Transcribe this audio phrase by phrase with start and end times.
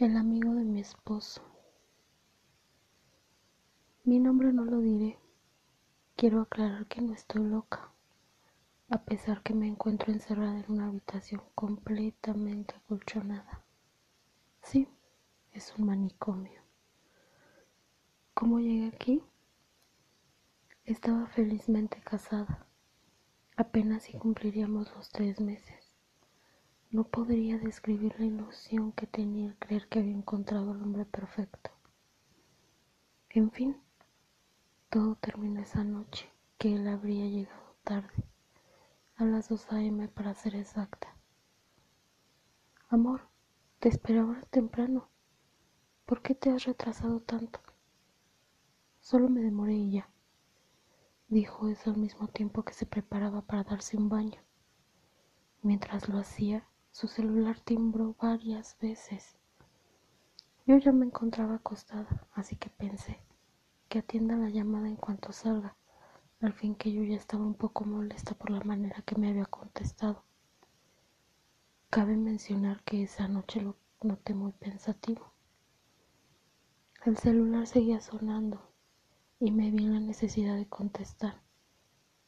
[0.00, 1.42] El amigo de mi esposo.
[4.04, 5.18] Mi nombre no lo diré.
[6.16, 7.92] Quiero aclarar que no estoy loca,
[8.88, 13.62] a pesar que me encuentro encerrada en una habitación completamente acolchonada.
[14.62, 14.88] Sí,
[15.52, 16.62] es un manicomio.
[18.32, 19.22] ¿Cómo llegué aquí?
[20.86, 22.66] Estaba felizmente casada.
[23.54, 25.89] Apenas si cumpliríamos los tres meses.
[26.92, 31.70] No podría describir la ilusión que tenía creer que había encontrado al hombre perfecto.
[33.28, 33.80] En fin,
[34.88, 38.24] todo terminó esa noche, que él habría llegado tarde,
[39.14, 40.08] a las 2 a.m.
[40.08, 41.16] para ser exacta.
[42.88, 43.28] Amor,
[43.78, 45.08] te esperaba temprano.
[46.06, 47.60] ¿Por qué te has retrasado tanto?
[48.98, 50.10] Solo me demoré y ya.
[51.28, 54.42] Dijo eso al mismo tiempo que se preparaba para darse un baño.
[55.62, 59.36] Mientras lo hacía, su celular timbró varias veces.
[60.66, 63.18] Yo ya me encontraba acostada, así que pensé
[63.88, 65.76] que atienda la llamada en cuanto salga,
[66.40, 69.46] al fin que yo ya estaba un poco molesta por la manera que me había
[69.46, 70.24] contestado.
[71.90, 75.32] Cabe mencionar que esa noche lo noté muy pensativo.
[77.04, 78.60] El celular seguía sonando
[79.38, 81.40] y me vi en la necesidad de contestar,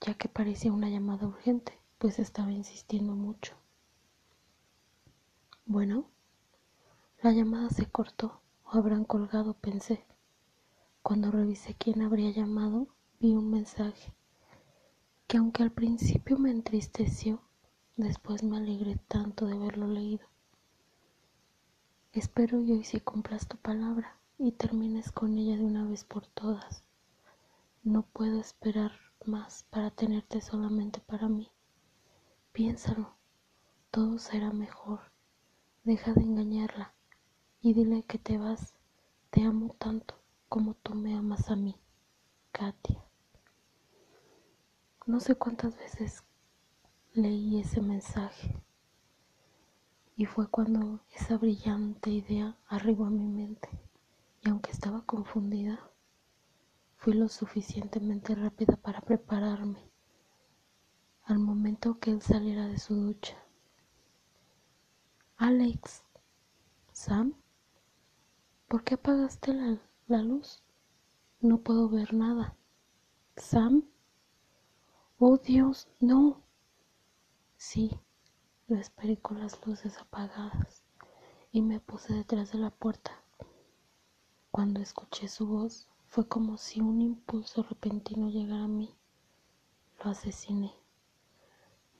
[0.00, 3.56] ya que parecía una llamada urgente, pues estaba insistiendo mucho.
[5.68, 6.06] Bueno,
[7.22, 10.06] la llamada se cortó o habrán colgado, pensé.
[11.02, 12.86] Cuando revisé quién habría llamado,
[13.18, 14.14] vi un mensaje
[15.26, 17.42] que aunque al principio me entristeció,
[17.96, 20.24] después me alegré tanto de haberlo leído.
[22.12, 26.28] Espero y hoy sí cumplas tu palabra y termines con ella de una vez por
[26.28, 26.84] todas.
[27.82, 28.92] No puedo esperar
[29.24, 31.50] más para tenerte solamente para mí.
[32.52, 33.16] Piénsalo,
[33.90, 35.05] todo será mejor.
[37.60, 38.74] Y dile que te vas.
[39.30, 40.14] Te amo tanto
[40.48, 41.76] como tú me amas a mí,
[42.52, 43.02] Katia.
[45.06, 46.24] No sé cuántas veces
[47.12, 48.54] leí ese mensaje
[50.16, 53.68] y fue cuando esa brillante idea arribó a mi mente
[54.42, 55.78] y aunque estaba confundida,
[56.96, 59.78] fui lo suficientemente rápida para prepararme
[61.24, 63.36] al momento que él saliera de su ducha.
[65.36, 66.02] Alex,
[66.92, 67.34] Sam,
[68.68, 69.78] ¿por qué apagaste la,
[70.08, 70.62] la luz?
[71.40, 72.56] No puedo ver nada.
[73.36, 73.84] Sam,
[75.18, 76.42] oh Dios, no.
[77.56, 77.90] Sí,
[78.68, 80.84] lo esperé con las luces apagadas
[81.52, 83.12] y me puse detrás de la puerta.
[84.50, 88.94] Cuando escuché su voz, fue como si un impulso repentino llegara a mí.
[90.02, 90.72] Lo asesiné.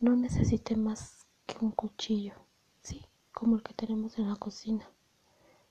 [0.01, 2.35] No necesité más que un cuchillo
[3.37, 4.91] como el que tenemos en la cocina.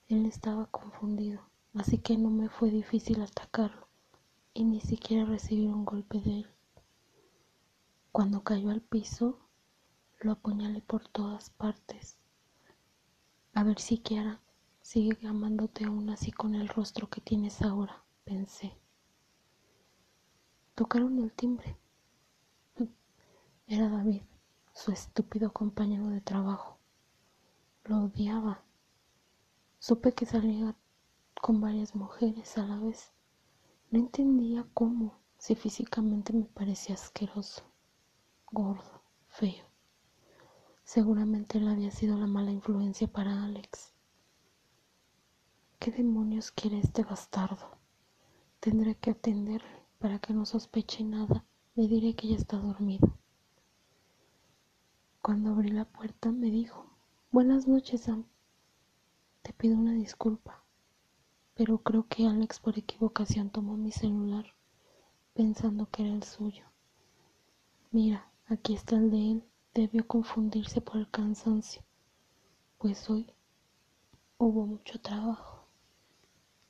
[0.07, 1.41] Él estaba confundido,
[1.73, 3.87] así que no me fue difícil atacarlo
[4.53, 6.47] y ni siquiera recibir un golpe de él.
[8.11, 9.39] Cuando cayó al piso,
[10.19, 12.17] lo apuñalé por todas partes.
[13.53, 14.41] A ver siquiera
[14.81, 18.77] sigue amándote aún así con el rostro que tienes ahora, pensé.
[20.75, 21.77] Tocaron el timbre.
[23.67, 24.21] Era David,
[24.73, 26.77] su estúpido compañero de trabajo.
[27.85, 28.64] Lo odiaba.
[29.87, 30.75] Supe que salía
[31.39, 33.13] con varias mujeres a la vez.
[33.91, 37.61] No entendía cómo, si físicamente me parecía asqueroso,
[38.51, 39.63] gordo, feo.
[40.83, 43.93] Seguramente él había sido la mala influencia para Alex.
[45.77, 47.77] ¿Qué demonios quiere este bastardo?
[48.61, 51.45] Tendré que atenderle para que no sospeche nada.
[51.75, 53.19] Le diré que ya está dormido.
[55.21, 56.87] Cuando abrí la puerta me dijo,
[57.31, 58.25] Buenas noches, Sam.
[59.45, 60.63] Te pido una disculpa,
[61.53, 64.55] pero creo que Alex por equivocación tomó mi celular
[65.35, 66.65] pensando que era el suyo.
[67.91, 69.43] Mira, aquí está el de él.
[69.75, 71.83] Debió confundirse por el cansancio,
[72.79, 73.31] pues hoy
[74.39, 75.54] hubo mucho trabajo.